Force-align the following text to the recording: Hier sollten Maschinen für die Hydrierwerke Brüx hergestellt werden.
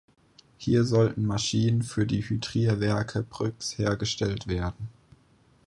Hier 0.57 0.83
sollten 0.83 1.27
Maschinen 1.27 1.83
für 1.83 2.07
die 2.07 2.27
Hydrierwerke 2.27 3.21
Brüx 3.21 3.77
hergestellt 3.77 4.47
werden. 4.47 4.89